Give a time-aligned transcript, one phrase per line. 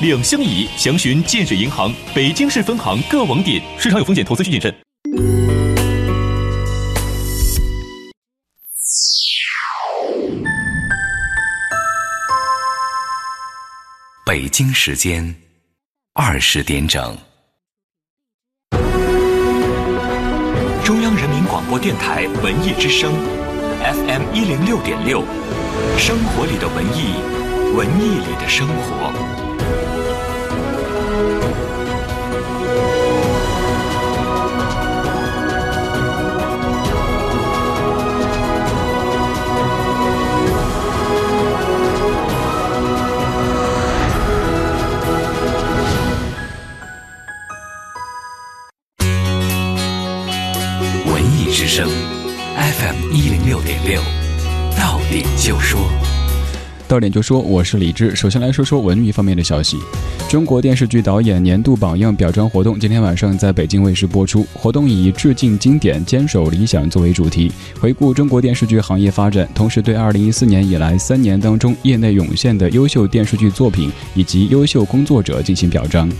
[0.00, 3.62] 两相宜，详询建设银行北京市分行各网点。
[3.78, 4.74] 市场有风险，投资需谨慎。
[14.24, 15.34] 北京时间
[16.14, 17.18] 二十点整，
[20.82, 23.12] 中央人民广播电台文艺之声
[23.82, 25.22] ，FM 一零六点六，
[25.98, 27.14] 生活里的文艺，
[27.74, 29.31] 文艺里的生活。
[52.82, 54.00] FM 一零六点六，
[54.76, 55.88] 到点就说，
[56.88, 58.16] 到点就说，我是李志。
[58.16, 59.76] 首先来说说文娱方面的消息。
[60.28, 64.44] 中国电视剧导演年度榜样表彰活动今天晚上在北京卫视播出。
[64.52, 76.10] 活动以“致敬经典，坚守理想”作为主题，回顾中国电视剧行业发展，同时对二零一四年以来三年当中业内涌现的优秀电视剧作品以及优秀工作者进行表彰。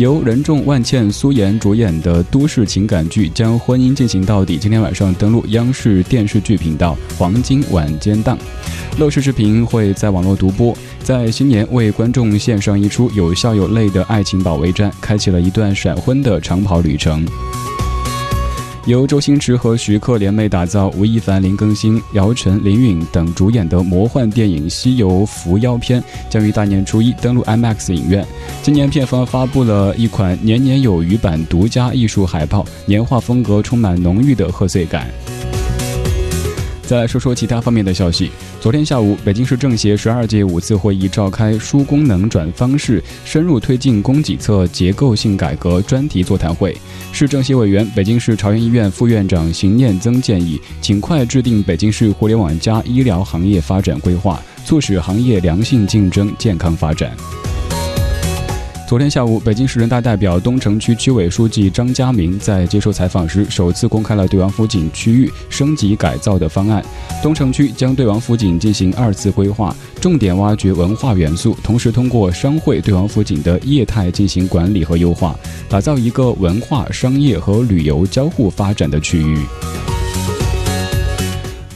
[0.00, 8.38] 由任重、万茜、苏妍主演的都市情感剧《将婚姻进行到底》，今天晚上登陆央视电视剧频道黄金晚间档，
[8.98, 17.22] 乐视视频会在网络独播，在新年为观众献上一出有笑有泪的爱情保卫战，开启了一段闪婚的长跑旅程。
[18.86, 26.00] 由周星驰和徐克联袂打造，吴亦凡、林更新、姚晨、林允等主演的魔幻电影《西游伏妖篇》
[26.30, 28.26] 将于大年初一登陆 IMAX 影院。
[28.62, 35.06] 今年片方发布了一款年年有余版独家艺术海报，年画风格充满浓郁的贺岁感。
[36.90, 38.32] 再来说说其他方面的消息。
[38.60, 46.76] 昨天下午，北京市政协十二届五次会议召开输功能转方式深入推进供给侧结构性改革专题座谈会。
[47.12, 57.16] 市政协委员、北京市朝阳医院副院长邢念增建议，尽快制定北京市互联网加医疗行业发展规划，促使行业良性竞争、健康发展。
[58.90, 66.84] 昨天下午，北京市人大代表、东城区区委书记张家明在接受采访时，首次公开了对王府井区域升级改造的方案。
[67.22, 79.38] 东城区将对王府井进行二次规划，重点挖掘文化元素，同时通过商会对王府井的业态进行管理和优化，打造一个文化、商业和旅游交互发展的区域。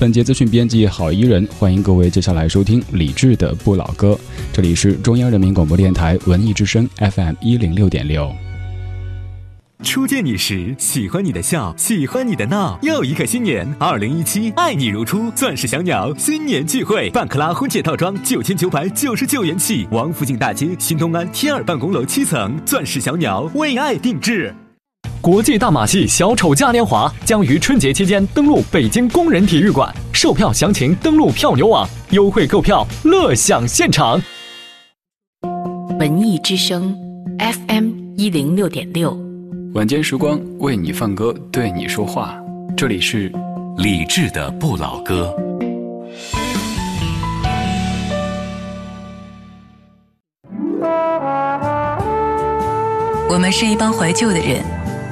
[0.05, 4.15] 本节资讯编辑郝怡人，欢迎各位接下来收听李志的不老歌。
[4.53, 8.31] 这里是中央人民广播电台文艺之声 FM 一零六点六。
[9.83, 12.79] 初见你时，喜欢你的笑，喜欢你的闹。
[12.83, 15.31] 又一个新年，二零一七，爱你如初。
[15.31, 19.89] 钻石小鸟新年聚会，半克拉婚戒套装九千九百九十九元起。
[19.91, 24.55] 王府井大街新东安天尔办公楼七层，钻石小鸟为爱定制。
[25.25, 34.21] 国际大马戏小丑嘉年华将于春节期间登陆北京工人体育馆，售票详情登录票牛网，优惠购票，乐享现场。
[35.99, 36.95] 文艺之声
[37.39, 39.19] ，FM 一零六点六，
[39.73, 42.39] 晚间时光为你放歌，对你说话，
[42.77, 43.33] 这里是
[43.79, 45.35] 李志的不老歌。
[53.31, 54.84] 我们是一帮怀旧的人。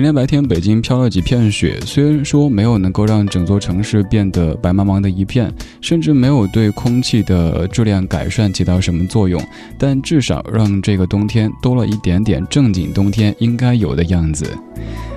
[0.00, 5.52] 今天白天，北京飘了几片雪，虽然说没有能够让整座城市变得白茫茫的一片，
[5.82, 9.38] 甚至没有对空气的质量改善起到什么作用，
[9.78, 14.56] 但至少让这个冬天多了一点点正经冬天应该有的样子。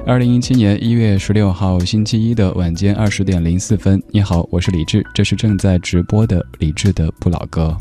[0.06, 7.74] 二零一七年一月十六号星期一的晚间二十点零四分，你好，我是李志，这是正在直播的李志的不老歌。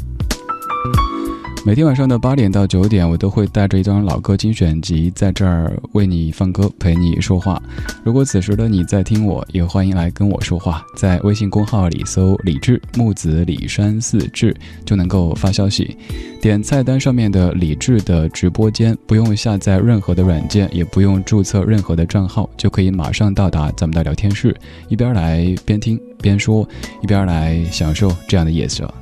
[1.64, 7.62] 每天晚上的八点到九点，我都会带着一张老歌精选集，在这儿为你放歌，陪你说话。
[8.02, 14.54] 如果此时的你在听我，也欢迎来跟我说话，在微信公号里搜“李志木子李山四志”
[14.84, 15.96] 就能够发消息。
[16.40, 24.54] 点菜单上面的李志的直播间，不用下载任何的软件，也不用注册任何的账号，就可以马上到达咱们的聊天室，
[24.88, 26.68] 一边来边听边说，
[27.02, 28.92] 一边来享受这样的夜色。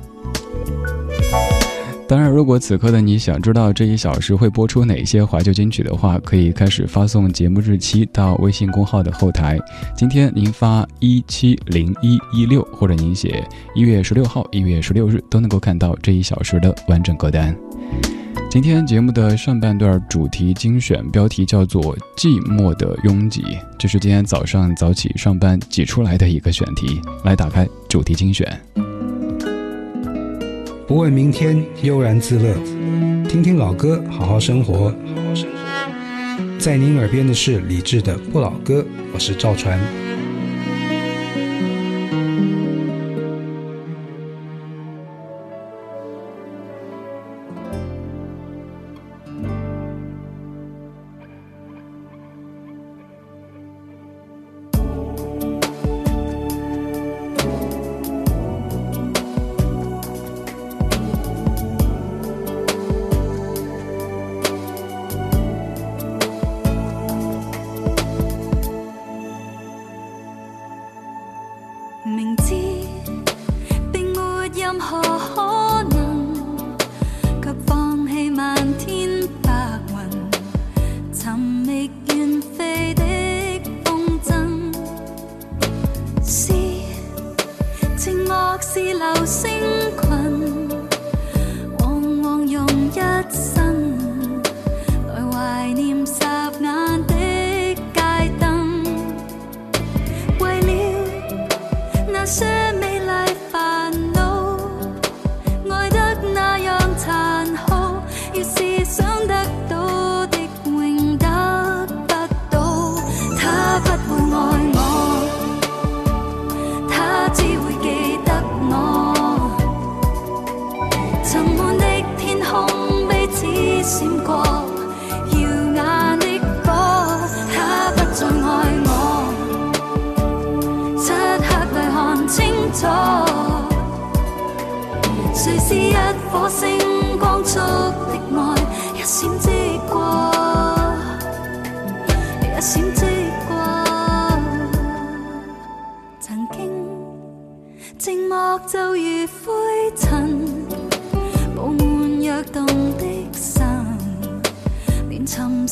[2.11, 9.57] 当然，如果此刻的你想知道这一小时会播出哪些怀旧金曲的话，可以开始发送节目日期到微信公号的后台。
[9.95, 13.41] 今天您发一七零一一六，或者您写
[13.73, 17.55] 一月十六号、一月十六日，都能够看到这一小时的完整歌单。
[18.49, 21.81] 今天节目的上半段主题精选标题叫做
[22.17, 23.41] 《寂寞的拥挤》，
[23.79, 26.99] 这是今天早上早起上班挤出来的一个选题。
[27.23, 28.45] 来打开主题精选。
[30.91, 32.53] 不问明天，悠然自乐，
[33.29, 34.93] 听听老歌，好好生活。
[36.59, 39.79] 在您耳边的是李志的不老歌，我是赵传。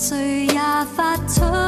[0.02, 0.62] 谁也
[0.96, 1.59] 发出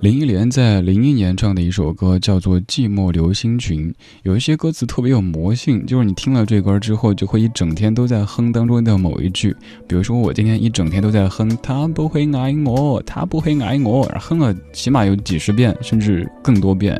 [0.00, 3.90] 林忆莲在零一年唱的一首歌叫做《寂寞流星群》，
[4.22, 9.56] 有一些歌词特别有魔性，就是你听了这歌之后，就会一整天都在哼当中的某一句。
[9.88, 16.96] 比如说，我今天一整天都在哼“他不会爱我，他不会爱我”，哼了起码有几十遍，甚至更多遍。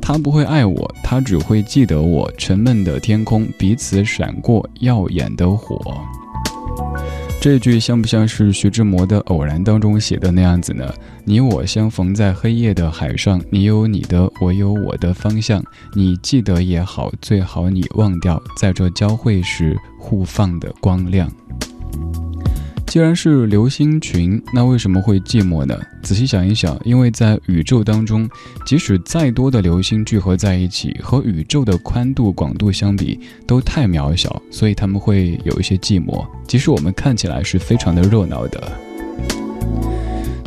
[0.00, 2.30] 他不会爱我，他只会记得我。
[2.38, 5.76] 沉闷的天空，彼此闪过耀眼的火。
[7.40, 10.92] 这句像不像是徐志摩的《偶然》当中写的那样子呢？
[11.24, 15.64] 你我相逢在黑夜的海上，你有你的，我有我的方向。
[15.94, 21.32] 你记得也好，最好你忘掉，在这交汇时互放的光亮。
[22.90, 25.78] 既然是流星群，那为什么会寂寞呢？
[26.02, 28.28] 仔细想一想，因为在宇宙当中，
[28.66, 36.26] 即使再多的流星聚合在一起，和宇宙的宽度广度相比，都太渺小，所以他们会有一些寂寞。
[36.48, 38.72] 即使我们看起来是非常的热闹的。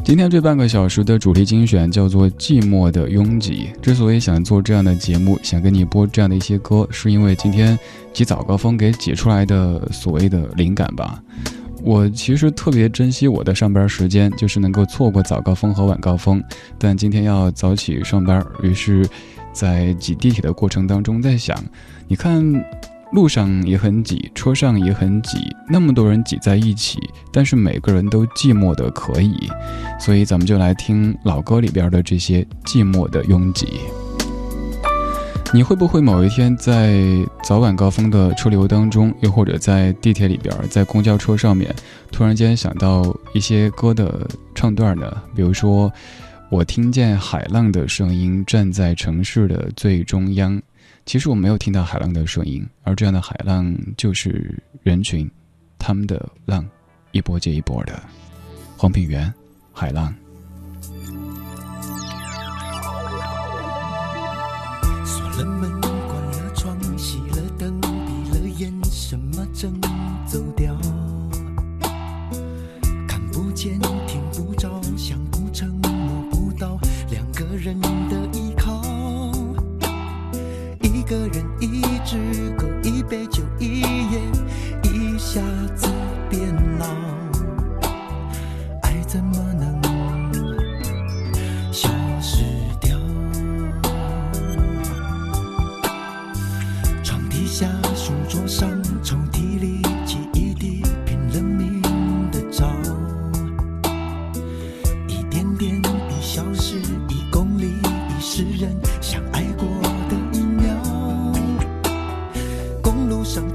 [0.03, 3.69] 今天这半个小时的主题精选叫做《寂寞的拥挤》。
[3.79, 7.79] 之所以想做这样的节目，想跟你播这样的一些歌，是因为今天
[8.11, 11.23] 挤早高峰给挤出来的所谓的灵感吧。
[11.83, 16.41] 我其实特别珍惜我的上班时间，就是能够错过早高峰和晚高峰。
[16.77, 19.05] 但今天要早起上班，于是，
[19.51, 21.61] 在挤地铁的过程当中，在想，
[22.07, 22.41] 你看，
[23.11, 25.37] 路上也很挤，车上也很挤，
[25.69, 26.99] 那么多人挤在一起，
[27.31, 29.35] 但是每个人都寂寞的可以。
[29.99, 33.67] 所以咱们就来听老歌里边的这些寂寞的拥挤。
[35.55, 36.99] 你会不会某一天在
[37.43, 41.71] 早晚高峰的车流当中，又或者在地铁里边，在公交车上面，
[42.11, 45.21] 突然间想到一些歌的唱段呢？
[45.35, 45.93] 比如说，
[46.49, 50.59] 我听见海浪的声音，站在城市的最中央。
[51.05, 55.29] 其实我没有听到海浪的声音，而这样的海浪就是人群，
[55.77, 56.65] 他们的浪，
[57.11, 58.01] 一波接一波的。
[58.75, 59.31] 黄品源，
[59.71, 60.11] 海浪。
[65.35, 65.92] 人们。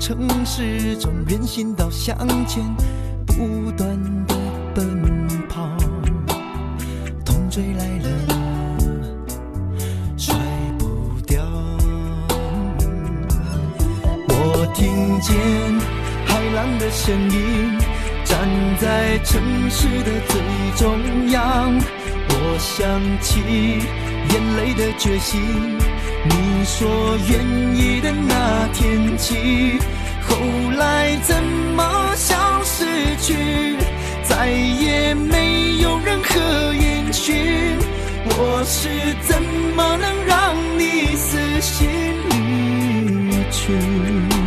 [0.08, 2.64] 城市中，人行道向前
[3.26, 3.94] 不断
[4.26, 4.34] 的
[4.74, 5.68] 奔跑，
[7.26, 8.08] 痛追来了。
[10.16, 10.34] 甩
[10.78, 11.44] 不掉。
[14.30, 15.36] 我听见
[16.24, 17.78] 海浪的声音，
[18.24, 18.48] 站
[18.80, 20.40] 在城市的最
[20.78, 21.78] 中央。
[22.30, 22.88] 我想
[23.20, 23.42] 起
[24.32, 25.38] 眼泪的决心，
[26.24, 26.88] 你说
[27.28, 27.44] 愿
[27.76, 29.78] 意的那天起，
[30.28, 30.36] 后
[30.76, 31.42] 来怎
[31.74, 32.84] 么消失
[33.20, 33.76] 去，
[34.22, 37.76] 再也没有任何音讯。
[38.30, 38.88] 我是
[39.22, 39.42] 怎
[39.74, 41.88] 么能让你死心
[42.30, 44.37] 离去？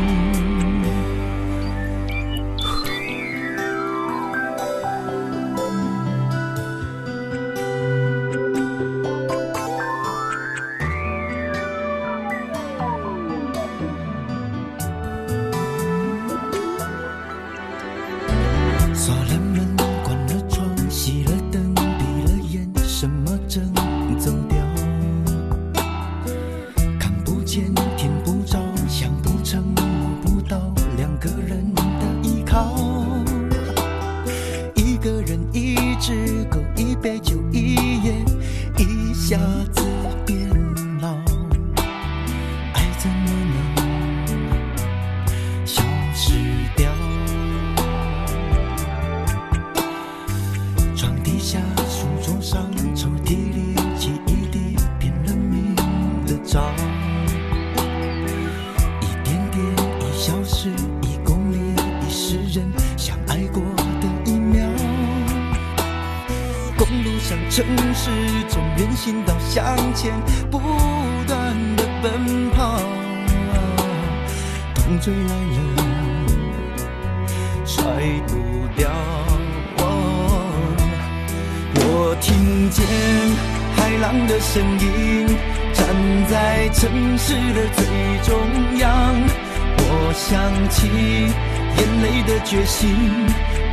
[92.52, 92.90] 决心，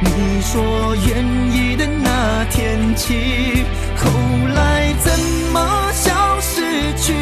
[0.03, 3.65] 你说愿意的那天起，
[3.97, 4.09] 后
[4.55, 5.19] 来怎
[5.53, 6.63] 么消失
[6.95, 7.13] 去，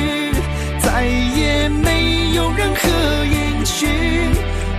[0.81, 3.89] 再也没有任何音讯。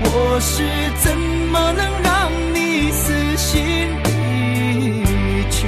[0.04, 0.64] 我是
[1.02, 1.18] 怎
[1.52, 3.58] 么能让你死心
[4.04, 5.66] 离去？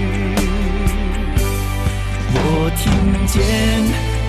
[2.36, 2.86] 我听
[3.26, 3.36] 见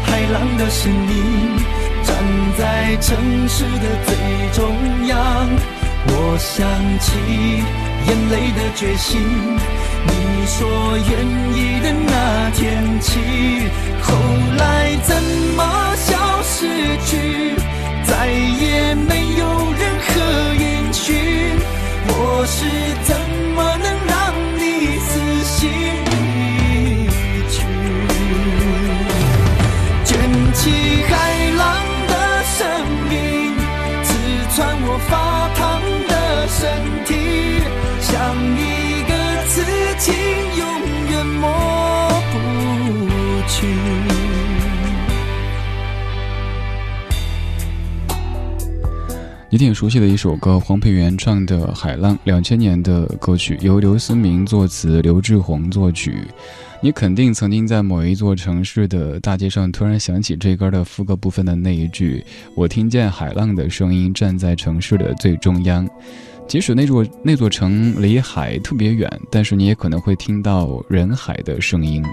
[0.06, 1.58] 海浪的声音，
[2.04, 2.16] 站
[2.56, 4.16] 在城市的最
[4.54, 5.46] 中央。
[6.06, 6.66] 我想
[6.98, 7.08] 起
[8.06, 9.20] 眼泪的决心，
[10.06, 10.10] 你
[10.46, 10.58] 说
[10.96, 11.10] 愿
[11.54, 13.20] 意的那天起，
[14.00, 14.08] 后
[14.56, 15.10] 来怎
[15.56, 15.60] 么
[15.96, 16.08] 消
[16.42, 16.66] 失
[17.04, 17.54] 去，
[18.04, 19.44] 再也没有
[19.78, 21.06] 任何音讯。
[22.08, 22.58] 我是
[23.04, 23.14] 怎
[23.54, 23.86] 么能
[49.52, 56.18] 你挺熟悉的一首歌，黄培源唱的《海浪》，两千年的歌曲，由刘思明作词，刘志宏作曲。
[56.80, 65.84] 你肯定曾经在某一座城市的大街上突然想起这歌的副歌部分的那一句：“我听见海浪的声音，站在城市的最中央。”
[66.46, 72.04] 即使那座那座城离海特别远，但是你也可能会听到人海的声音。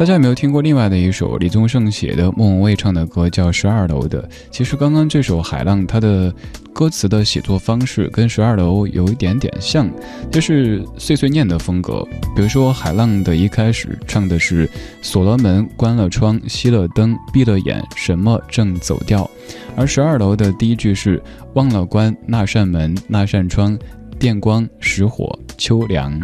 [0.00, 4.26] 大家有没有听过另外的一首李宗盛写的、莫文蔚唱的歌，叫《十二楼》的？
[4.50, 6.34] 其实刚刚这首《海浪》，它的
[6.72, 9.90] 歌词的写作方式跟《十二楼》有一点点像，
[10.32, 12.02] 就是碎碎念的风格。
[12.34, 14.66] 比如说，《海浪》的一开始唱的是
[15.04, 19.30] “锁了门，关了窗，熄了灯，闭了眼，什么正走掉”，
[19.76, 23.78] 而《十二楼》的第一句是“忘了关那扇门，那扇窗，
[24.18, 26.18] 电光石火，秋凉”。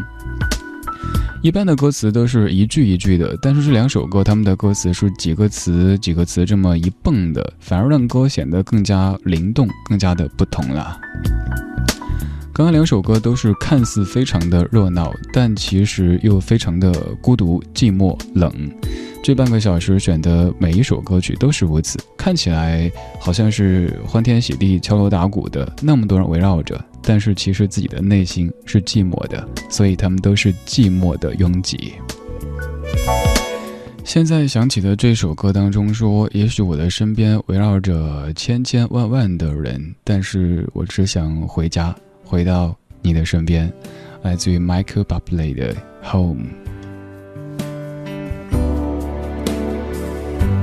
[1.46, 10.98] 一般的歌词都是一句一句的，但是这两首歌他们的歌词是几个词几个词这么一蹦的，反而让歌显得更加灵动，更加的不同了。
[12.52, 18.52] 刚刚两首歌都是看似非常的热闹，但其实又非常的孤独、寂寞、冷。
[19.22, 31.94] 这半个小时选的每一首歌曲都是如此，看起来好像是欢天喜地、敲锣打鼓的，那么多人围绕着，但是其实自己的内心是寂寞的，所以他们都是寂寞的拥挤。
[34.04, 43.72] 现在想起的这首歌当中说：“也许我的身边围绕着千千万万的人，但是我只想回家，回到你的身边。”
[44.22, 45.72] 来自于 Michael Bublé 的
[46.10, 46.42] 《Home》。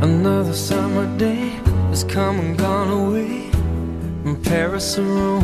[0.01, 1.51] Another summer day
[1.91, 3.49] has come and gone away
[4.21, 5.43] from Paris or Rome,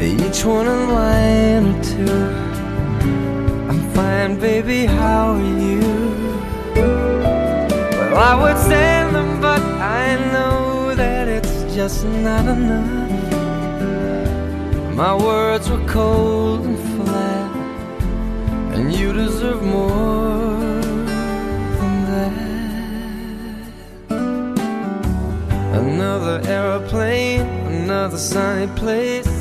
[0.00, 2.06] Each one a line or two.
[3.68, 5.80] I'm fine, baby, how are you?
[6.76, 13.08] Well, I would send them, but I know that it's just not enough.
[14.94, 17.50] My words were cold and flat,
[18.76, 20.80] and you deserve more
[21.78, 22.32] than that.
[25.74, 29.37] Another aeroplane, another sunny place.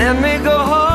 [0.00, 0.88] Let me go home.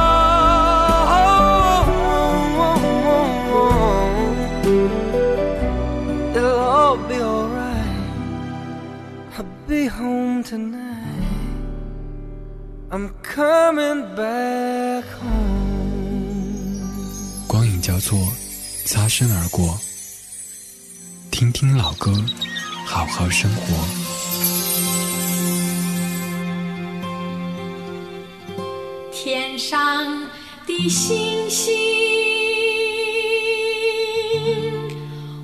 [6.35, 8.01] It'll all be alright.
[9.37, 11.21] I'll be home tonight.
[12.89, 15.45] I'm coming back home.
[17.47, 18.17] 光影交错，
[18.85, 19.79] 擦身而过。
[21.29, 22.11] 听听老歌，
[22.87, 24.04] 好好生活。
[29.55, 29.79] 天上
[30.67, 31.73] 的星星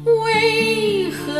[0.03, 1.31] 为何？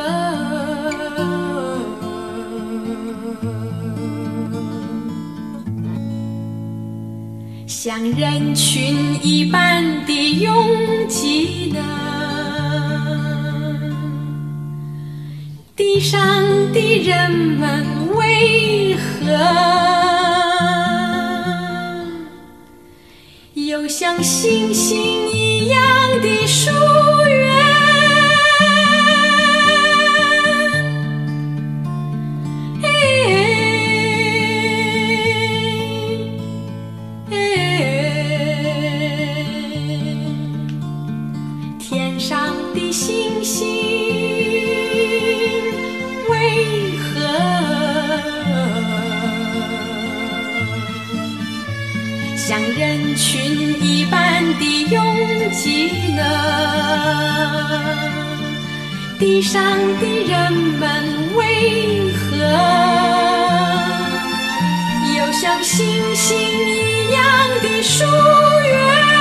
[7.68, 10.56] 像人群一般的拥
[11.10, 11.84] 挤呢？
[15.76, 16.22] 地上
[16.72, 19.91] 的人们为何
[24.02, 25.80] 像星星一样
[26.24, 26.72] 的疏
[59.20, 59.62] 地上
[60.00, 60.90] 的人们
[61.36, 62.38] 为何
[65.18, 67.22] 又像星星一样
[67.62, 68.04] 的疏
[68.68, 69.12] 远？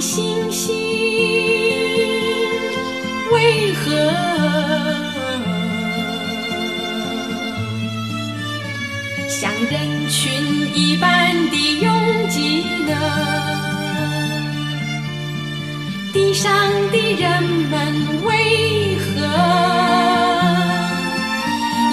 [0.00, 0.74] 星星
[3.32, 3.90] 为何？
[9.28, 10.32] 像人群
[10.74, 11.92] 一般的拥
[12.30, 12.92] 挤呢？
[16.12, 16.50] 地上
[16.90, 19.06] 的人们为何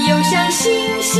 [0.07, 0.65] 又像星
[1.01, 1.13] 星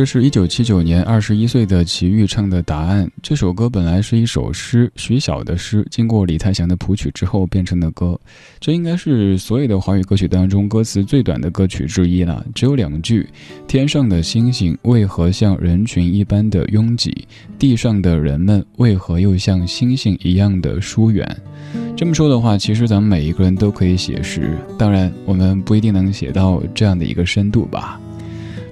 [0.00, 3.06] 这是一九七九年二十一岁的齐豫唱的《答案》。
[3.22, 8.18] 这首歌本来是一首诗，徐晓的诗，经过李泰祥的谱曲之后变成的歌。
[8.58, 13.28] 这应该是所有的华语歌曲当中歌词最短的歌曲之一了，只有两句
[13.68, 17.28] ：“天上的星星为何像人群一般的拥挤？
[17.58, 21.28] 地上的人们为何又像星星一样的疏远？”
[21.94, 28.00] 这么说的话，其实咱们每一个人都可以写诗，当然我们不一定能写到这样的一个深度吧。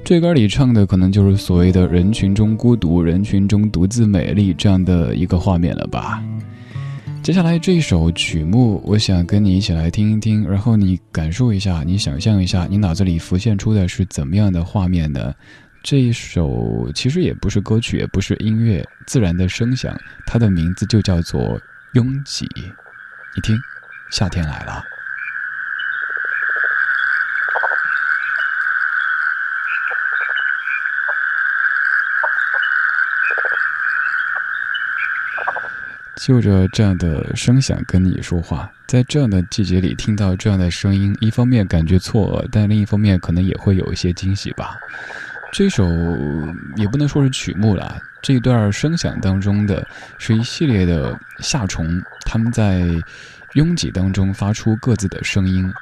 [0.08, 6.24] 这歌里唱的可能就是所谓的人群中孤独、人群中独自美丽这样的一个画面了吧。
[7.22, 15.34] 接下来这一首曲目，我想跟你一起来听一听，然后你感受一下，你想象一下，你脑子里浮现出的是怎么样的画面呢？
[15.82, 19.94] 这一首其实也不是歌曲，也不是音乐，自然的声响，
[20.26, 21.38] 它的名字就叫做
[21.92, 22.46] 《拥挤》。
[22.56, 23.54] 你听，
[24.10, 24.82] 夏天来了。
[36.28, 44.76] 就着这样的声响跟你说话，在这样的季节里听到这样的声音，一方面感觉错愕，但另一方面可能也会有一些惊喜吧。
[45.54, 45.88] 这首
[46.76, 49.88] 也不能说是曲目了，这一段声响当中的
[50.18, 52.86] 是一系列的夏虫，他们在
[53.54, 55.72] 拥挤当中发出各自的声音，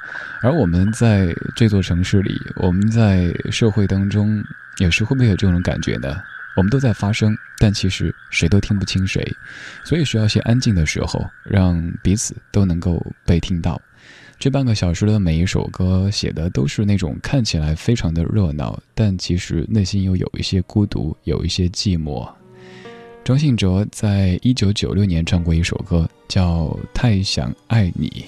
[0.42, 4.40] 而我们在这座城市里，我们在社会当中，
[4.78, 6.16] 有时会不会有这种感觉呢？
[6.57, 9.23] 我们都在发声，但其实谁都听不清谁，
[9.85, 13.81] 所以需要些安静的时候，让彼此都能够被听到。
[14.38, 22.29] 这半个小时的每一首歌写的都是那种看起来非常的热闹，但其实内心又有一些孤独，有一些寂寞。
[23.25, 26.64] 张信哲在一九九六年唱过一首歌，叫
[26.95, 28.25] 《太想爱你》，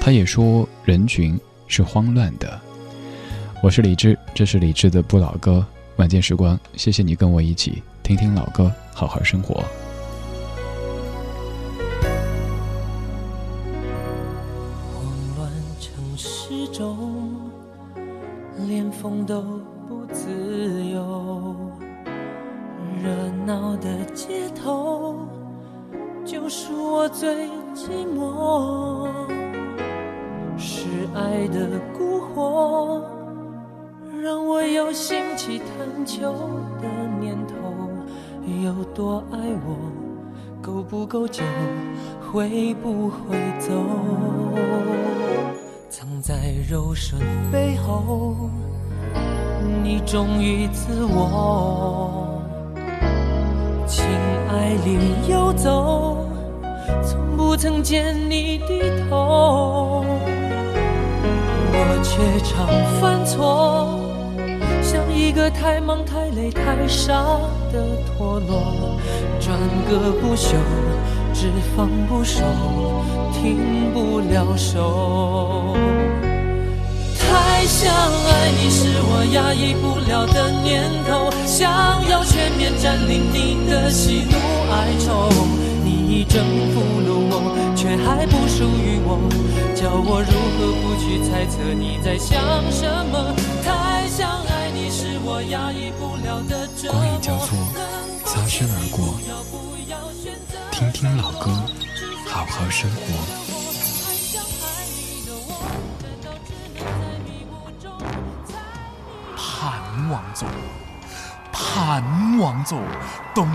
[0.00, 1.38] 他也说人群
[1.68, 2.60] 是慌乱的。
[3.62, 5.64] 我是李志，这是李志的不老歌。
[6.00, 9.62] 晚间时光，谢谢你跟我一起听听老歌，好好生活。
[36.20, 36.32] 探求
[36.82, 36.86] 的
[37.18, 37.54] 念头，
[38.62, 39.74] 有多爱我，
[40.60, 41.42] 够不够久，
[42.30, 43.72] 会不会走？
[45.88, 46.34] 藏在
[46.68, 47.18] 柔顺
[47.50, 48.36] 背后，
[49.82, 52.42] 你忠于自我，
[53.86, 54.04] 情
[54.50, 56.26] 爱里游走，
[57.02, 60.04] 从不曾见你低头，
[61.72, 62.66] 我却常
[63.00, 63.99] 犯错。
[65.30, 67.12] 一个太忙太累太傻
[67.72, 68.98] 的陀螺，
[69.38, 69.56] 转
[69.88, 70.56] 个不休，
[71.32, 72.42] 只放不收，
[73.32, 75.76] 停不了手。
[77.16, 81.70] 太想爱你是我压抑不了的念头，想
[82.08, 84.36] 要全面占领你的喜怒
[84.72, 85.30] 哀愁。
[85.84, 89.16] 你已征服了我，却还不属于我，
[89.76, 93.32] 叫我如何不去猜测你在想什么？
[93.62, 94.49] 太想。
[96.88, 97.56] 光影交错，
[98.24, 99.14] 擦身而过。
[100.72, 101.50] 听听老歌，
[102.26, 103.00] 好好生活。
[109.36, 110.48] 盼望中，
[111.52, 112.76] 盼望着，
[113.32, 113.46] 东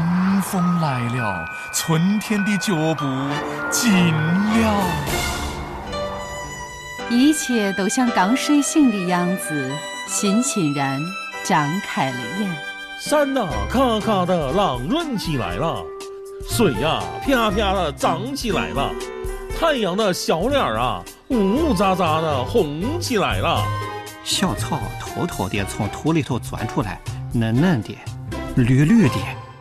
[0.41, 3.06] 风来了，春天的脚步
[3.69, 4.88] 近了。
[7.10, 9.71] 一切都像刚睡醒的样子，
[10.08, 11.02] 欣欣然。
[11.47, 12.49] 张开了眼，
[12.99, 15.86] 山呐咔咔的朗润起来了，
[16.49, 18.91] 水呀啪啪的涨起来了，
[19.55, 23.63] 太阳的小脸啊呜呜喳喳的红起来了，
[24.23, 26.99] 小草偷偷地从土里头钻出来，
[27.31, 27.95] 嫩嫩的，
[28.55, 29.15] 绿绿的。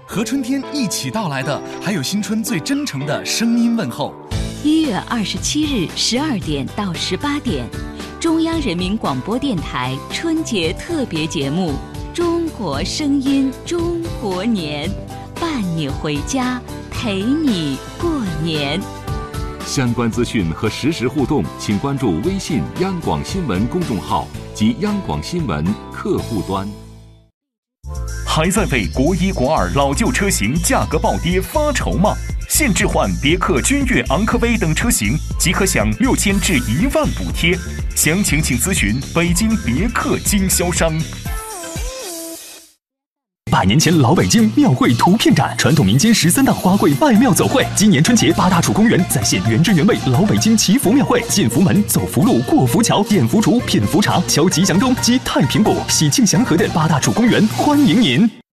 [0.06, 4.14] 和春天一起到来的，还有新春最真诚的声音问候。
[4.62, 7.66] 一月二十七日十二点到十八点。
[8.24, 11.72] 中央人民广播电台春节特别节目
[12.16, 14.88] 《中国声音中国年》，
[15.38, 16.58] 伴你回家，
[16.90, 18.10] 陪你过
[18.42, 18.80] 年。
[19.66, 26.66] 相关资讯和实时互动，请关注微信央广新闻公众号及央广新闻客户端。
[28.26, 32.14] 还在为国一国二老旧车型价格暴跌发愁吗？
[32.56, 37.58] 现置换别克君越、昂科威等车型，即可享六千至一万补贴。
[37.96, 40.96] 详情请咨询北京别克经销商。
[43.50, 47.66] 百年前老北京庙会图片展，传统民间十三大花卉拜庙走会。
[47.74, 58.43] 今年春节八大处公园再现原汁原味老北京祈福庙会，进福门、走福路、过福桥、点福烛、品福茶、敲吉祥钟、击太平鼓，喜庆祥和的八大处公园欢迎您。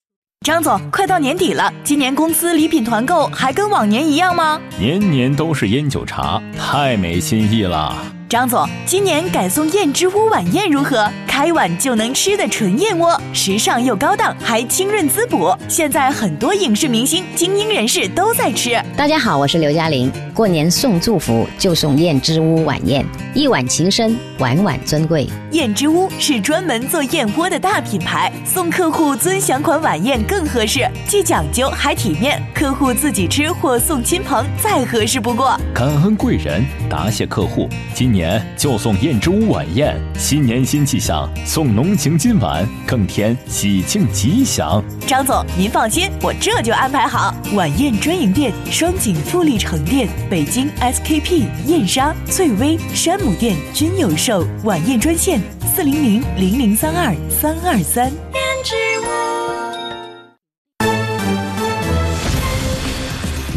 [0.44, 4.60] 张总，快到年底了，今年公司礼品团购还跟往年一样吗？
[4.80, 7.96] 年年都是烟酒茶，太没新意了。
[8.32, 11.06] 张总，今年改送燕之屋晚宴如何？
[11.28, 15.54] 开碗就能吃的纯燕窝，时尚又高档，还清润滋补。
[15.68, 18.82] 现在很多影视明星、精英人士都在吃。
[18.96, 20.10] 大家好，我是刘嘉玲。
[20.34, 25.28] 过年送祝福就送燕之屋晚宴，一碗情深，晚晚尊贵。
[25.52, 32.42] 燕之屋是专门做燕窝的大品牌，送客户尊享款晚宴更合适，既讲究还体面。
[32.54, 35.58] 客户自己吃或送亲朋再合适不过。
[35.74, 38.21] 感恩贵人，答谢客户，今年
[38.58, 44.84] 就送燕之屋晚宴，新年新气象，送浓情今晚，更添喜庆吉祥。
[45.08, 47.34] 张总，您放心，我这就安排好。
[47.54, 54.46] 晚宴专营店：双井富力城店、北京 SKP、燕莎、翠微、山姆店均有售。
[54.64, 55.40] 晚宴专线：
[55.76, 58.06] 四零零零零三二三二三。
[58.06, 58.76] 燕之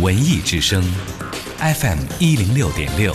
[0.01, 0.83] 屋，文艺之声
[1.59, 3.15] ，FM 一零六点六，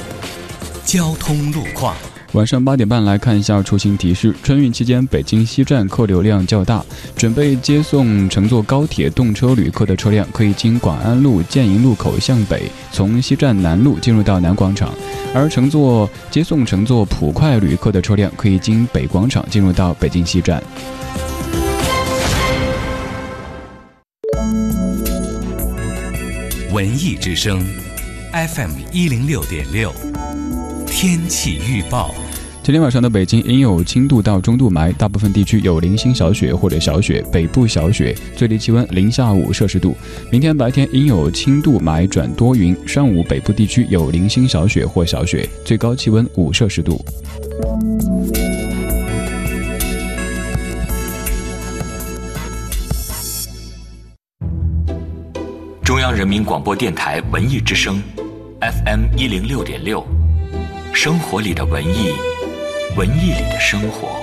[0.89, 1.95] 交通路况。
[2.31, 6.83] 晚上八点半来看一下出行提示：春运期间，北京西站客流量较大，
[7.15, 14.89] 准备接送乘坐高铁动车旅客的车辆可以经广安路建营路口向北，从西站南路进入到南广场；
[15.31, 20.59] 而乘坐接送乘坐普快旅客的车辆可以经北广场进入到北京西站。
[26.73, 27.63] 文艺之声
[28.33, 29.93] ，FM 一零六点六。
[31.01, 32.13] 天气预报：
[32.61, 39.95] 今天晚上的北京阴有轻度到中度霾，大部分地区有零星小雪或者小雪，北部小雪，最低气温零下五摄氏度。
[40.29, 47.01] 明天白天阴有轻度霾转多云，上午北部地区有零星小雪或小雪，最高气温五摄氏度。
[55.81, 58.03] 中央人民广播电台文艺之声
[58.59, 60.05] ，FM 一零六点六。
[61.01, 62.13] 生活里的文艺，
[62.97, 64.19] 文艺里的生活。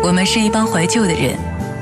[0.00, 1.36] 我们是一帮怀旧的人，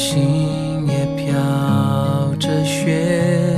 [0.00, 1.36] 心也飘
[2.38, 3.54] 着雪，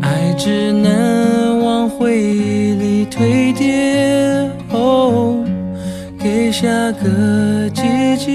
[0.00, 5.44] 爱只能往回忆里堆叠，哦，
[6.18, 8.32] 给下个季节。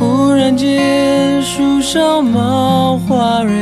[0.00, 3.52] 忽然间，树上冒花蕊。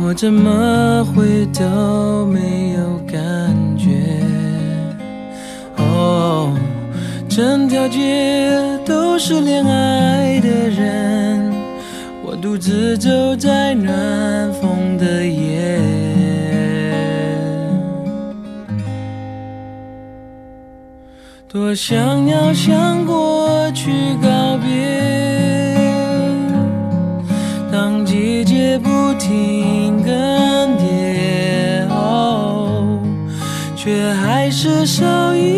[0.00, 2.77] 我怎么会都没有
[7.38, 11.54] 整条街都是恋爱的人，
[12.24, 15.78] 我独自走在暖风的夜，
[21.46, 25.76] 多想要向过去告别。
[27.70, 32.98] 当季节不停更迭，哦。
[33.76, 35.57] 却还是少一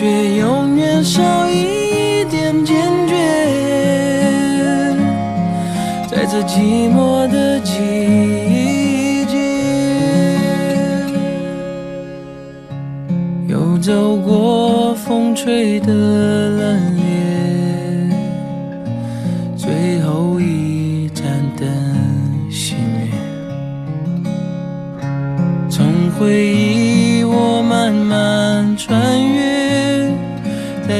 [0.00, 1.20] 却永远少
[1.50, 2.74] 一点坚
[3.06, 3.14] 决。
[6.10, 9.36] 在这寂寞的季节，
[13.46, 15.92] 又走过风吹的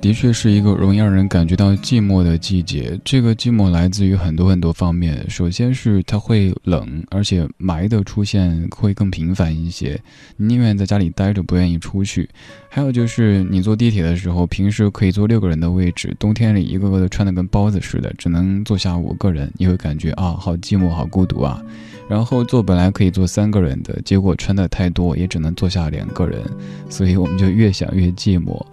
[0.00, 2.98] 的确是一个容易让人感觉到寂寞的季节。
[3.04, 5.28] 这个寂寞来自于很多很多方面。
[5.28, 10.00] 首先是它会冷，而且霾的出现会更频繁一些。
[10.38, 12.26] 你宁愿在家里待着，不愿意出去。
[12.70, 21.62] 还有就是你坐地铁的时候，平时可以坐六个人的位置，冬天里一个个的穿的跟包子似的，只能坐下五个人，你会感觉啊，好寂寞，好孤独啊。
[22.08, 26.42] 然后坐本来可以坐三个人的，结果穿的太多，也只能坐下两个人，
[26.88, 28.64] 所以我们就越想越寂寞。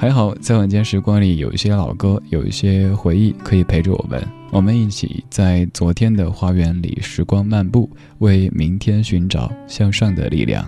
[0.00, 4.26] 还好，在晚间时光里有一些老歌，有一些回忆可以陪着我们。
[4.50, 7.86] 我们一起在昨天的花园里时光漫步，
[8.20, 10.66] 为明天寻找向上的力量。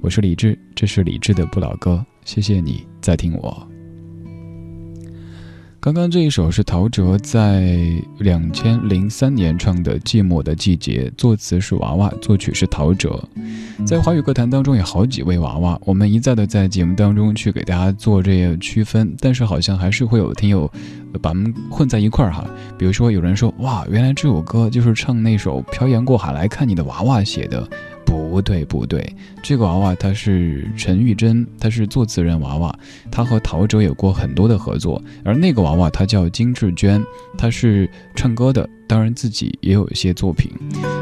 [0.00, 2.06] 我是李志，这是李志的不老歌。
[2.24, 3.68] 谢谢你在听我。
[5.80, 7.72] 刚刚这一首是陶喆在
[8.18, 13.16] 两千零三年唱的《寂寞的季节》，作词是娃娃，作曲是陶喆。
[13.86, 20.68] 在华语歌坛当中有好几位娃娃，我们一再的在节目当中去给大家做这个区分，但是好像还是会有听友
[21.22, 22.44] 把他们混在一块儿哈。
[22.76, 27.66] 比如说有人说哇，原来这首歌就是唱那首《漂洋过海来看你》的娃娃写的。
[28.08, 32.74] 不对不对，这个娃娃他是陈玉珍，他是作词人娃娃，
[33.10, 35.02] 他和陶喆有过很多的合作。
[35.22, 37.04] 而那个娃娃他叫金志娟，
[37.36, 40.50] 他是唱歌的，当然自己也有一些作品。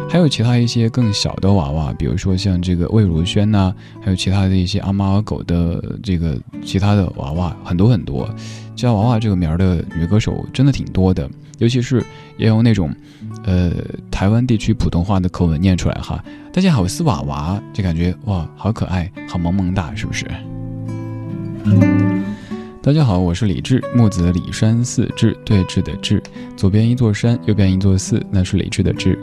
[0.08, 8.28] 还有其他一些更小的娃娃，比如说像这个魏如萱呐，还有其他的一些阿猫阿狗的这个其他的娃娃，很多很多。
[8.74, 12.04] 叫娃娃这个名儿的女歌手真的挺多的，尤其是
[12.36, 12.94] 也有那种，
[13.44, 13.72] 呃，
[14.10, 16.22] 台湾地区普通话的口吻念出来哈。
[16.52, 20.26] 大家好，我是娃娃，就感觉哇，好可爱，好萌萌哒，是不是？
[22.82, 26.22] 大家好，我是李志，木子李山寺志，对峙的志，
[26.56, 29.18] 左边一座山，右边一座寺，那是李志的志。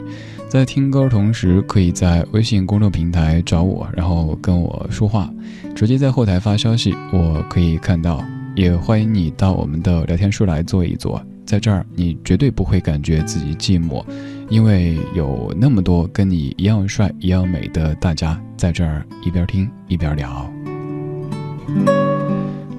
[0.48, 5.30] 在听歌同时，可以在微信公众平台找我，然后跟我说话，
[5.74, 8.24] 直接在后台发消息，我可以看到。
[8.56, 14.04] 也欢迎你到我们的聊天室来坐一坐，在这儿你绝对不会感觉自己寂寞，
[14.48, 20.50] 因为有那么多跟你一样帅、一样美的大家在这儿一边听一边聊。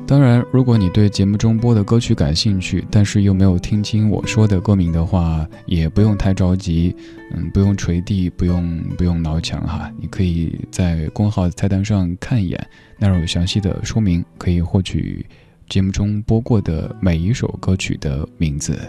[0.08, 6.96] 当然，如果你对节目中播的歌曲感兴趣，但是又没有听清我说的歌名的话，也不用太着急，
[7.34, 12.68] 嗯，不用捶地，不用不用挠墙哈，你可以在公号菜单上看一眼，
[13.00, 15.26] 那儿有详细的说明，可以获取。
[15.68, 18.80] 节目中播过的每一首歌曲的名字。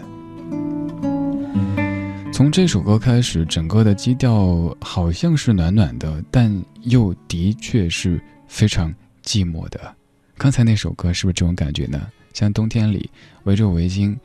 [2.31, 9.95] 从这首歌开始，整个的基调好像是暖暖的，但又的确是非常寂寞的。
[10.37, 12.07] 刚才那首歌是不是这种感觉呢？
[12.33, 13.09] 像冬天里
[13.45, 14.15] 围着围巾，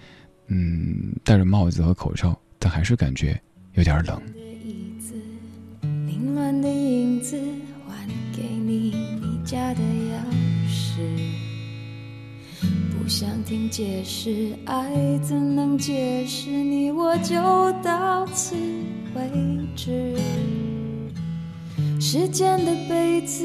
[0.48, 3.40] 嗯，戴着帽子和口罩，但还是感觉
[3.74, 4.20] 有点冷。
[6.61, 7.40] 的影子
[7.88, 10.01] 还给你你家的影
[13.03, 16.92] 不想听解释，爱怎能解释你？
[16.92, 17.34] 我就
[17.82, 18.55] 到此
[19.16, 19.28] 为
[19.74, 20.16] 止。
[22.00, 23.44] 时间的杯子，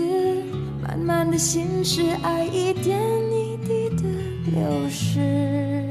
[0.79, 2.99] 慢慢的心事，爱一点
[3.31, 4.03] 一滴的
[4.45, 5.83] 流失。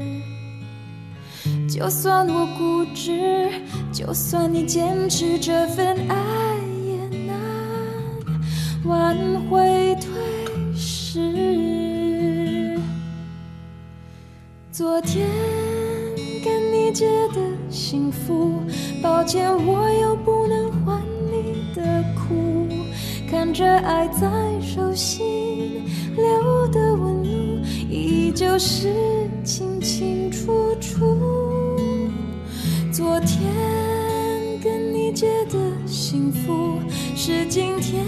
[1.67, 3.49] 就算我固执，
[3.91, 6.15] 就算你坚持，这份爱
[6.85, 7.35] 也难
[8.85, 9.13] 挽
[9.49, 9.93] 回
[14.77, 15.27] 昨天
[16.45, 18.61] 跟你借的幸福，
[19.01, 21.01] 抱歉我又不能还
[21.31, 22.67] 你的苦。
[23.27, 24.29] 看着爱在
[24.61, 25.81] 手心
[26.15, 28.93] 留的纹路，依旧是
[29.43, 31.17] 清清楚楚。
[32.91, 33.49] 昨天
[34.63, 35.57] 跟你借的
[35.87, 36.77] 幸福，
[37.15, 38.05] 是今天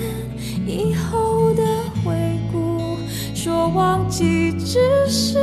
[0.67, 1.63] 以后的
[2.05, 2.13] 回
[2.51, 2.77] 顾。
[3.33, 4.77] 说忘记只
[5.09, 5.39] 是。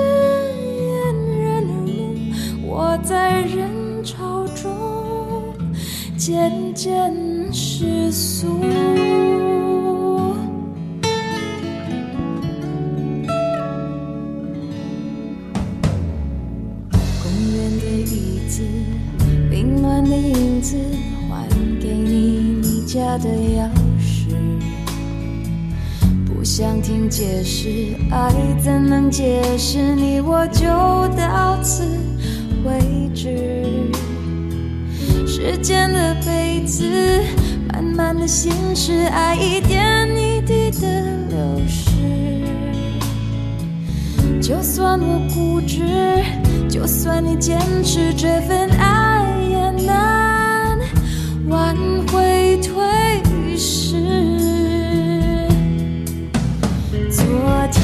[2.78, 4.70] 我在人潮中
[6.14, 7.10] 渐渐
[7.50, 8.68] 失速公
[17.54, 18.62] 园的椅子
[19.50, 20.76] 凌乱的影子
[21.30, 21.48] 还
[21.80, 24.36] 给你你家的钥匙。
[26.26, 28.30] 不想听解释爱
[28.62, 29.94] 怎能解释？
[29.94, 30.66] 你我就
[31.16, 31.82] 到此
[32.66, 33.38] 位置。
[35.26, 36.84] 时间的杯子，
[37.72, 41.36] 慢慢的心事，爱一点一滴的流
[41.68, 41.92] 逝。
[44.40, 45.82] 就算我固执，
[46.68, 50.78] 就算你坚持，这份爱也难
[51.48, 51.76] 挽
[52.08, 52.72] 回退
[53.56, 53.96] 失。
[57.10, 57.24] 昨
[57.72, 57.82] 天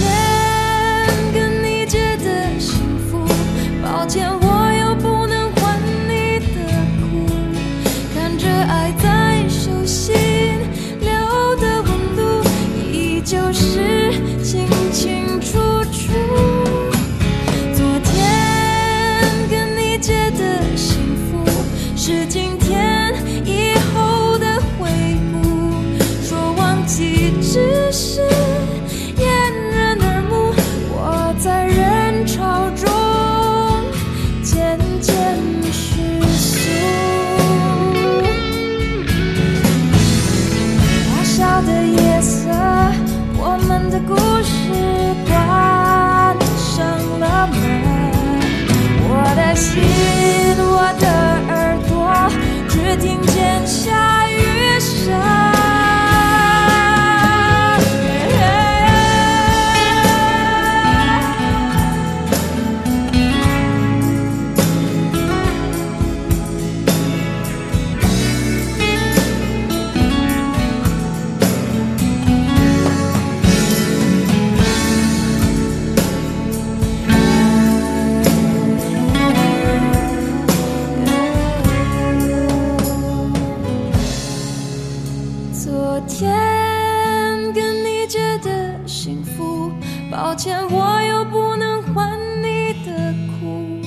[90.12, 93.80] 抱歉我又不能还你的苦。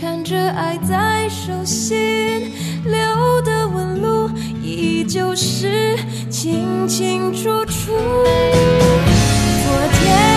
[0.00, 2.50] 看着爱在手心
[2.84, 4.28] 留的纹路，
[4.60, 5.96] 依旧是
[6.28, 7.92] 清清楚楚。
[9.62, 10.29] 昨天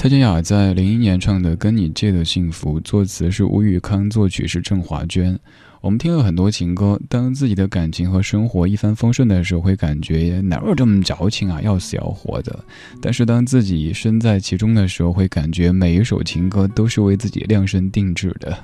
[0.00, 5.38] 蔡健雅在零一年唱的《跟你借的幸福》，作词是吴宇康，作曲是郑华娟。
[5.82, 12.64] 我们听了很多情歌，当自己的感情和生活一帆风顺的时候，会感觉哪有这么矫情啊，要死要活的。
[13.02, 18.58] 但是当自己身在其中的时候，会感觉每一首情歌都是为自己量身定制的。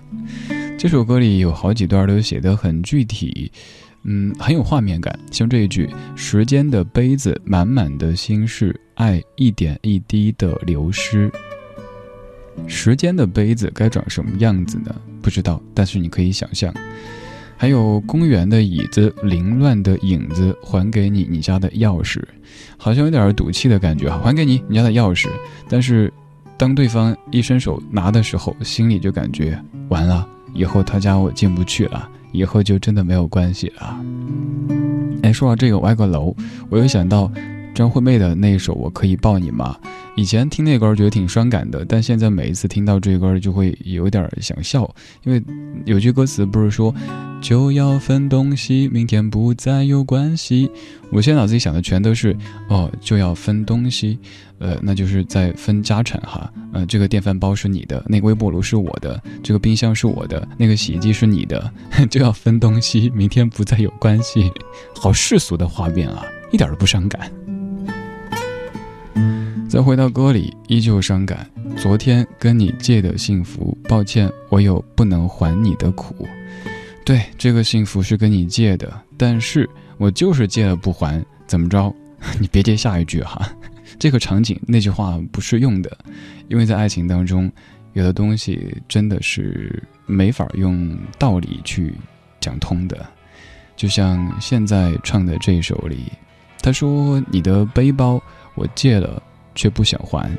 [0.79, 3.53] 这首歌里有好几段都写得很具体。
[4.09, 11.29] 嗯，很有画面感，像这一句“时间的杯子，满满的心事，爱一点一滴的流失”。
[12.69, 14.95] 时间的杯子该长什么样子呢？
[15.21, 16.73] 不知道，但是你可以想象。
[17.57, 22.23] 还有公园的椅子，凌乱的影子，还给你你家的钥匙，
[22.77, 25.29] 好像有点赌气的感觉哈，还给你你家的钥匙。
[25.69, 26.13] 但是，
[26.57, 32.09] 当对方一伸手拿的时候，心里就感觉完了，以后他家我进不去了。
[32.37, 33.99] 以后就真的没有关系了。
[35.23, 36.37] 哎，说到这个歪个楼，
[36.69, 37.33] 我又想到
[37.75, 39.77] 张惠妹的那一首《我可以抱你吗》。
[40.17, 44.91] 以前听那歌觉得挺伤感的，但现在每一次听到这歌就会有点想笑，
[45.25, 45.43] 因为
[45.85, 46.93] 有句歌词不是说
[47.43, 50.71] 就要分东西，明天不再有关系。
[51.13, 52.35] 我现在脑子里想的全都是
[52.69, 54.19] 哦，就要分东西，
[54.59, 56.51] 呃，那就是在分家产哈。
[56.73, 61.71] 呃，这个电饭煲是你的，那个微波炉是我的，这个冰箱是我的，那个洗衣机是你的，
[62.09, 64.51] 就要分东西，明天不再有关系。
[64.99, 67.31] 好世俗的画面啊，一点都不伤感。
[69.69, 71.49] 再回到歌里，依旧伤感。
[71.77, 76.27] 昨天跟你借的幸福，抱歉，我有不能还你的苦。
[77.05, 81.93] 对，这个幸福是跟你借的，但是我就是借了不还，怎么着？
[82.41, 83.47] 你别接下一句哈，
[83.99, 85.99] 这个场景那句话不适用的，
[86.49, 87.51] 因为在爱情当中，
[87.93, 91.93] 有的东西真的是没法用道理去
[92.41, 93.05] 讲通的。
[93.77, 96.05] 就像现在唱的这一首里，
[96.63, 98.23] 他说：“你的背包
[98.55, 99.23] 我借了，
[99.57, 100.31] 却不想还。”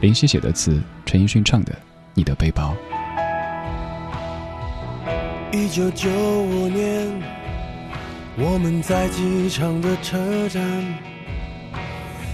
[0.00, 1.72] 林夕写的词，陈奕迅唱的
[2.14, 2.72] 《你的背包》。
[5.56, 7.08] 一九九五年，
[8.36, 10.62] 我们在机场的车站，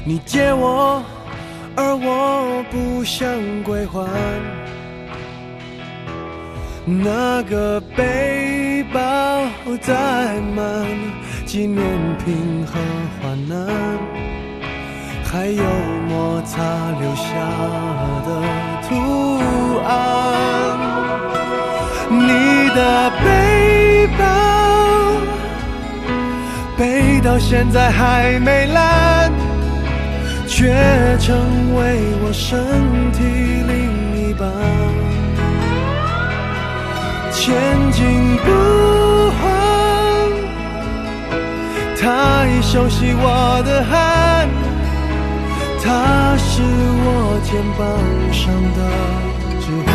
[0.04, 1.02] 你借我，
[1.76, 3.28] 而我不想
[3.62, 4.04] 归还。
[6.84, 9.46] 那个背包
[9.80, 10.84] 载满
[11.46, 11.86] 纪念
[12.24, 12.80] 品和
[13.20, 13.68] 患难，
[15.32, 15.64] 还有
[16.10, 16.60] 摩擦
[17.00, 17.24] 留下
[18.26, 18.28] 的
[18.86, 18.90] 图
[19.82, 19.90] 案。
[22.10, 24.20] 你的背包
[26.76, 29.32] 背到现在还没烂，
[30.46, 30.70] 却
[31.18, 31.34] 成
[31.76, 31.80] 为
[32.22, 32.60] 我身
[33.12, 33.22] 体
[33.66, 33.74] 另
[34.28, 34.46] 一半。
[37.32, 37.54] 前
[37.90, 38.50] 进不
[39.40, 39.42] 换，
[41.98, 44.21] 它已熟悉我的汗，
[45.84, 47.80] 它是我肩膀
[48.32, 48.78] 上的
[49.60, 49.90] 指环。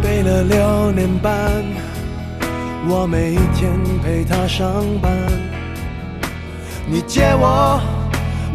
[0.00, 1.30] 背了六年半，
[2.88, 3.72] 我每天
[4.04, 5.10] 陪他上班。
[6.86, 7.80] 你借我，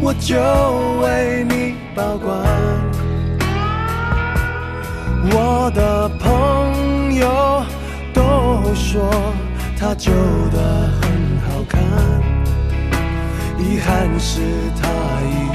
[0.00, 0.34] 我就
[1.02, 2.36] 为你保管。
[5.28, 6.30] 我的朋
[8.66, 9.08] 都说
[9.78, 10.10] 他旧
[10.50, 10.58] 的
[11.00, 11.80] 很好看，
[13.60, 14.40] 遗憾是
[14.82, 14.88] 他
[15.22, 15.24] 已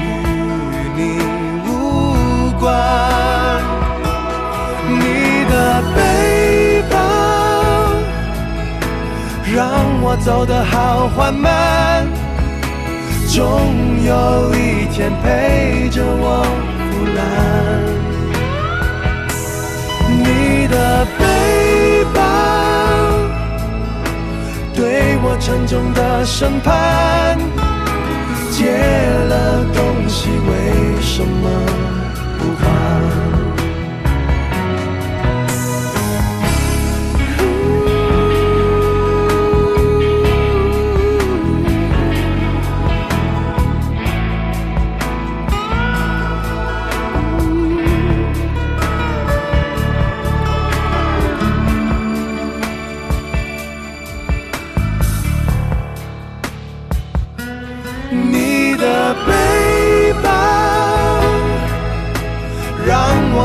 [0.96, 1.00] 你
[1.68, 1.70] 无
[2.58, 2.64] 关。
[4.88, 5.54] 你的
[5.94, 6.96] 背包
[9.54, 9.60] 让
[10.00, 12.06] 我走得好缓慢，
[13.28, 13.36] 总
[14.06, 16.42] 有一天陪着我
[16.78, 17.20] 腐烂。
[20.08, 21.21] 你的背
[24.92, 27.38] 对我沉重的审判，
[28.50, 28.70] 借
[29.26, 31.48] 了东西为什么
[32.38, 32.91] 不还？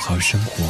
[0.00, 0.64] 好生活。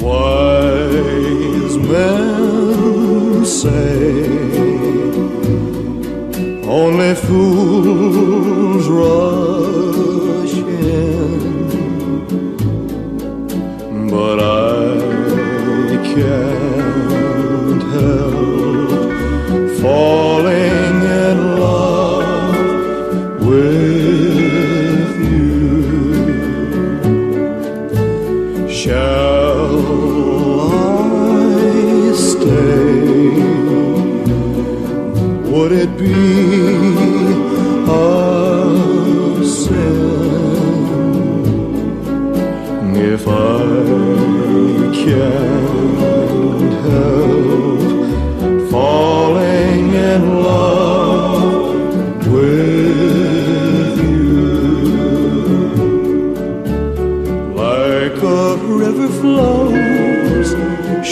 [0.00, 4.26] Wise men say
[6.68, 9.39] only fools rush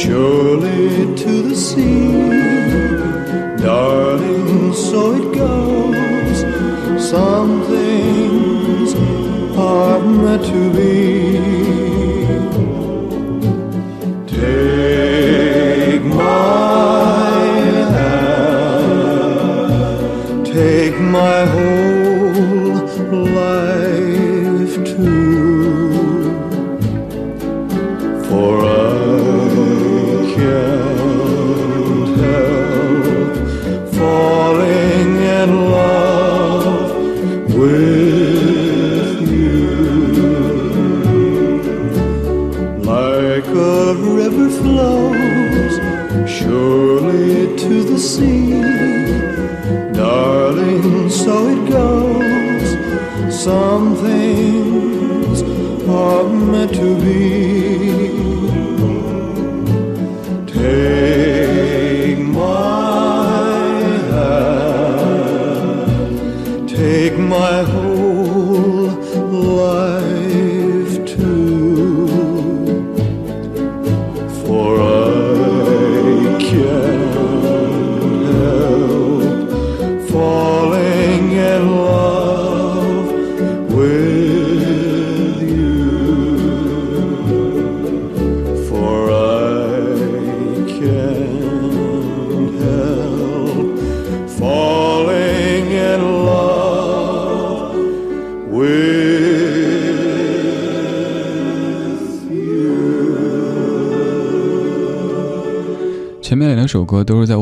[0.10, 2.19] Surely to the sea.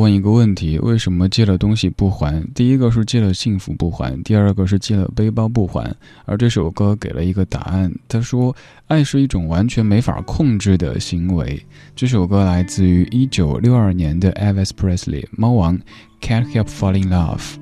[0.07, 2.41] 问一个问题：为什么借了东西不还？
[2.55, 5.93] 第一个是借了幸福不还，第二个是借了背包不还。
[6.23, 8.55] 而这首歌给了一个答案，他说
[8.87, 11.61] ：“爱是一种完全没法控制的行为。”
[11.93, 15.77] 这首歌来自于一九六二年的 Elvis Presley，猫王
[16.21, 17.55] Can't Help Falling in Love。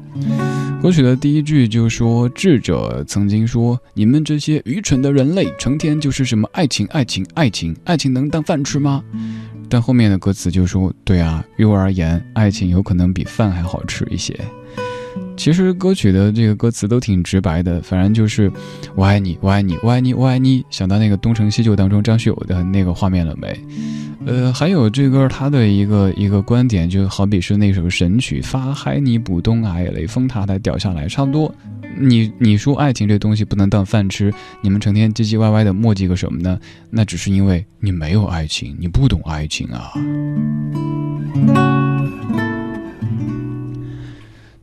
[0.84, 9.04] 歌曲的第一句就说：“智者曾经说，你们这些愚蠢的人类，成天就是什么爱情、爱情、爱情，爱情能当饭吃吗？”
[9.70, 14.34] 但后面的歌词就说：“对啊，于我而言，爱情有可能比饭还好吃一些。”
[15.38, 18.52] 其实歌曲的这个歌词都挺直白的，反正就是
[18.96, 20.66] “我爱你，我爱你，我爱你，我爱你”。
[20.72, 23.60] 想到那个《东成西就》当中张学友的那个画面了没？
[24.26, 31.54] 呃，还有这歌他的一个一个观点，就好比是那首神曲“发嗨你不懂爱，雷峰塔台掉下来”，差不多。
[31.98, 36.60] 你你说爱情这东西不能当饭吃，你们成天唧唧歪歪的磨叽个什么呢？
[36.90, 39.92] 那只是因为你没有爱情，你不懂爱情啊。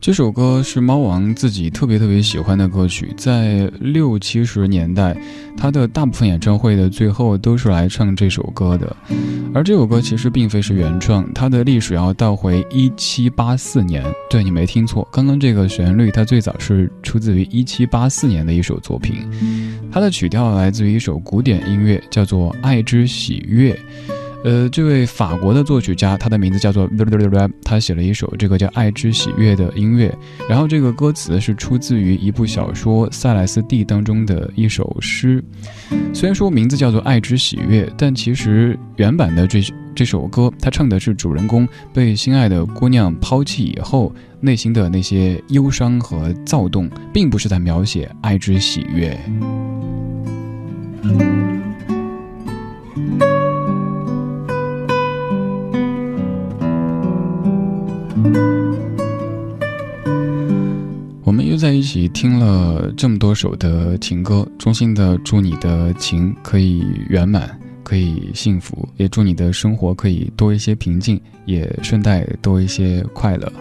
[0.03, 5.15] 这首歌是猫王自己特别特别喜欢的歌曲，在六七十年代，
[5.55, 8.93] 他的大部分演唱会的最后都是来唱这首歌的。
[9.53, 14.03] 而这首歌其实并非是原创，它的历史要倒回一七八四年。
[14.29, 19.25] 对你没听错，刚刚这个旋律它最早是出自于一七八四年的一首作品，
[19.89, 23.73] 它的曲调来自于一首古典音乐，叫做《爱之喜悦》。
[24.43, 26.89] 呃，这位法国的作曲家，他的名字叫做，
[27.63, 30.13] 他写了一首这个叫《爱之喜悦》的音乐。
[30.49, 35.41] 然后这个歌词是出自于一部小说《塞莱斯蒂》当中的一首诗。
[36.13, 39.61] 虽然说名字叫做《爱之喜悦》，但其实原版的这
[39.95, 49.17] 这首歌，他唱的是主人公被心爱的姑娘抛弃以后内心的那些忧伤和躁动，并不是在描写爱之喜悦。
[61.23, 73.51] 我们又在一起听了这么多首的情歌，衷心的祝你的情可以圆满，可以幸福，也祝你的生活可以多一些平静，也顺带多一些快乐。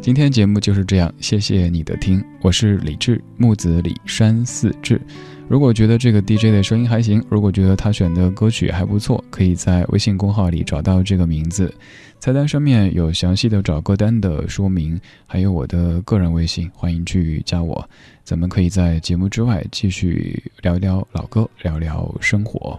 [0.00, 5.00] 今天节目就是这样，谢谢你的听，我是李志，木子李山四志。
[5.48, 11.72] 如果觉得这个 DJ 的声音还行，如果觉得他选的歌曲还不错，可以在微信公号里找到这个名字，
[12.22, 14.96] 菜单上面有详细的找歌单的说明，
[15.26, 17.84] 还有我的个人微信，欢迎去加我。
[18.22, 22.78] 咱们可以在节目之外继续聊聊老歌，聊聊生活。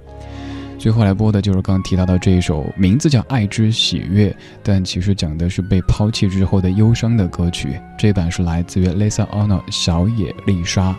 [0.79, 4.29] 最后来播的就是刚提到的这一首，名字叫《爱之喜悦》，
[4.63, 7.77] 但其实讲的是被抛弃之后的忧伤的歌曲。
[7.97, 10.95] 这版是来自于 Lisa Ono 小野丽莎。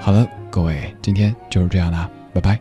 [0.00, 0.24] 好了。
[0.52, 2.60] 各位，今天就是这样啦，拜拜。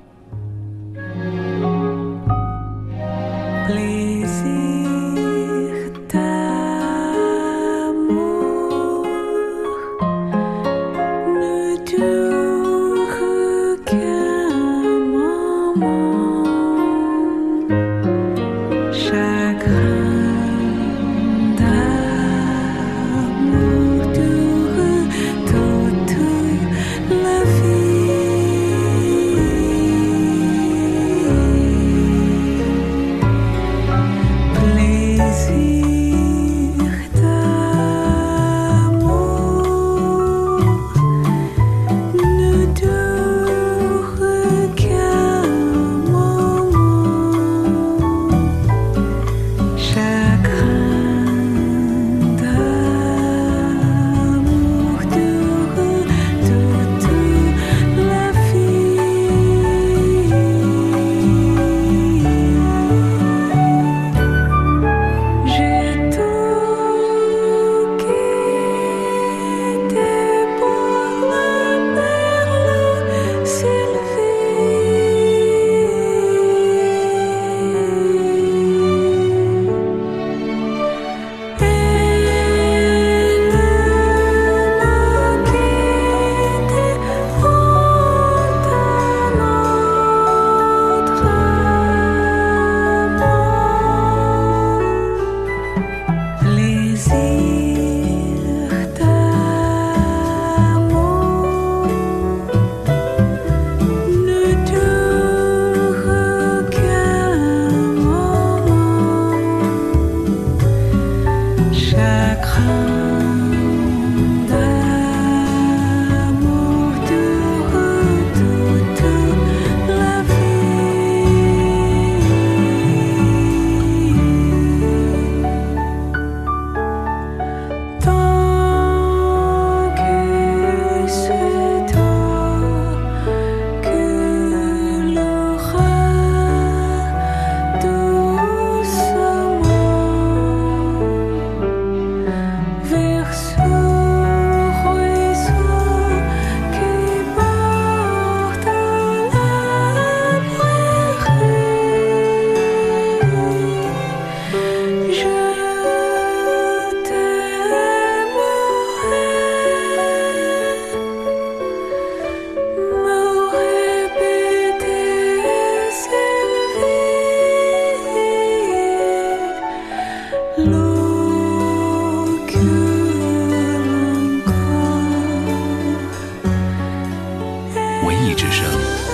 [178.39, 178.65] 之声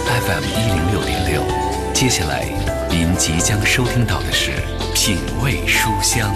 [0.05, 1.41] FM 一零六点六，
[1.93, 2.45] 接下来
[2.89, 4.51] 您即将收听到的是
[4.93, 6.29] 《品味书香》。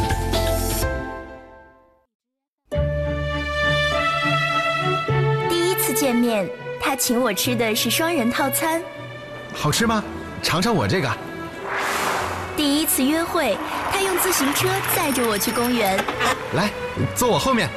[5.50, 6.50] 第一次见面，
[6.82, 8.82] 他请我吃的是双人套餐。
[9.54, 10.04] 好吃吗？
[10.42, 11.08] 尝尝我这个。
[12.58, 13.56] 第一次约会，
[13.92, 15.96] 他用自行车载着我去公园。
[16.56, 16.72] 来，
[17.16, 17.70] 坐我后面。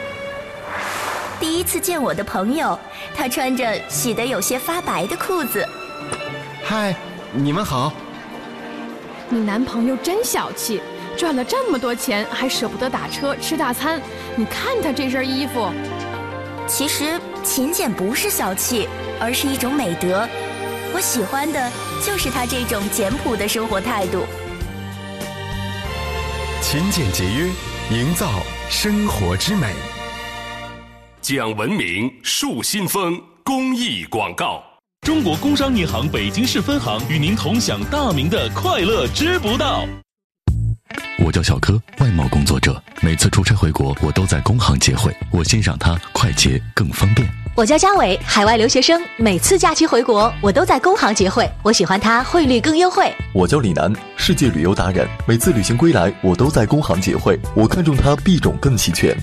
[1.42, 2.78] 第一次见我的朋友，
[3.16, 5.68] 他穿着洗得有些发白的裤子。
[6.62, 6.94] 嗨，
[7.32, 7.92] 你们好。
[9.28, 10.80] 你男朋友真小气，
[11.16, 14.00] 赚了这么多钱还舍不得打车吃大餐。
[14.36, 15.68] 你看他这身衣服。
[16.68, 18.88] 其实勤俭不是小气，
[19.18, 20.28] 而是一种美德。
[20.94, 21.72] 我喜欢的
[22.06, 24.24] 就是他这种简朴的生活态度。
[26.60, 27.50] 勤俭节约，
[27.90, 28.30] 营造
[28.70, 29.74] 生活之美。
[31.22, 34.60] 讲文明树新风公益广告。
[35.06, 39.86] 中国工商银行北京市分行与您同享大明的快乐知不道。
[41.24, 47.28] 我叫小柯，外贸工作者，每次出差回国，我都在工行结汇，我欣赏它快捷更方便。
[47.54, 53.14] 我叫张伟，海外留学生，每次假期回国，我都在工行结汇，我喜欢它汇率更优惠。
[53.32, 59.16] 我叫李楠，世界旅游达人，每次旅行归来，我都在工行结汇，我看中它币种更齐全。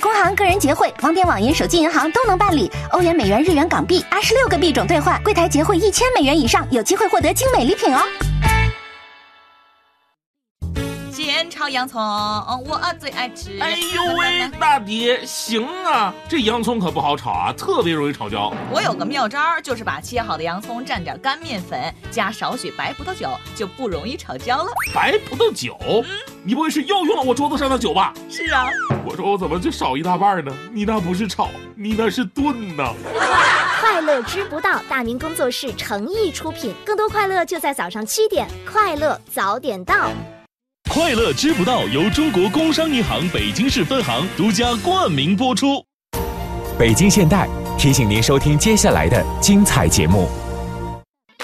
[0.00, 8.00] 工行个人结汇，网点、网银、手机银行都能办理，欧元、美元、日元、港币，二十六个币种兑换，柜台结汇一千美元以上，有机会获得精美礼品哦。
[11.38, 13.60] 先炒洋葱，我最爱吃。
[13.60, 18.52] 哎呦喂，大爹，行啊，这洋葱可不好炒啊，特别容易炒焦。
[18.72, 24.72] 我有个妙招，就是把切好的洋葱蘸点干面粉，加少许白葡萄酒，就不容易炒焦了。
[24.92, 25.78] 白葡萄酒？
[25.80, 26.04] 嗯，
[26.42, 28.12] 你不会是又用了我桌子上的酒吧？
[28.28, 28.66] 是啊。
[29.06, 30.52] 我说我怎么就少一大半呢？
[30.72, 32.92] 你那不是炒，你那是炖呐。
[33.80, 40.10] 快乐知不道，大明工作室诚意出品，更多快乐就在早上七点，快乐早点到。
[40.98, 45.80] 快乐知不道由中国工商银行北京市分行独家冠名播出。
[46.76, 50.28] 北京现代提醒您收听接下来的精彩节目。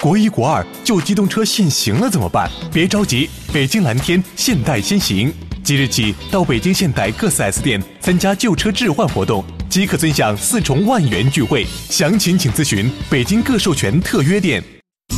[0.01, 2.51] 国一国二旧机动车限行了怎么办？
[2.73, 5.33] 别着急，北京蓝天现代先行，
[5.63, 11.65] 即日起到北京现代各 4S 店参加旧车置换活动，即可尊享四重万元钜惠。
[11.89, 14.61] 详情请咨询北京各授权特约店。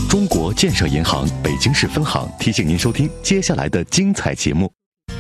[0.10, 4.72] 中国建设银行北京市分行提醒您收听接下来的精彩节目。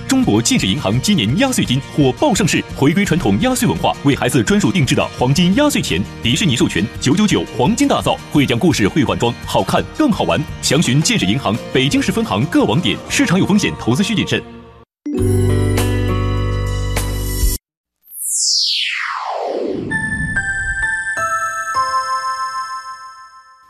[0.07, 10.41] 中国建设银行今年压岁金火爆上市，回归传统压岁文化，为孩子专属定制的黄金压岁钱，迪士尼授权九九九黄金大造，会讲故事会换装，好看更好玩。
[10.61, 12.97] 详询建设银行北京市分行各网点。
[13.09, 14.41] 市场有风险，投资需谨慎。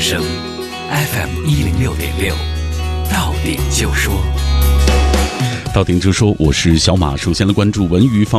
[0.00, 0.22] 之声
[0.92, 2.32] ，FM 一零六点六，
[3.10, 4.14] 到点就说。
[5.74, 7.16] 到点就说，我是小马。
[7.16, 8.26] 首先来关注文娱方。